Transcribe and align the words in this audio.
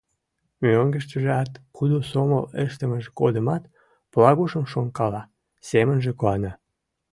Мӧҥгыштыжат, 0.61 1.51
кудо 1.75 1.97
сомыл 2.11 2.43
ыштымыж 2.63 3.05
годымат 3.19 3.63
Плагушым 4.11 4.65
шонкала, 4.71 5.23
семынже 5.69 6.11
куана. 6.19 6.51